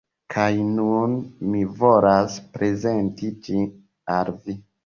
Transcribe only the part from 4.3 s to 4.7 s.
vi.